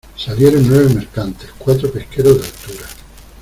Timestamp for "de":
2.41-2.45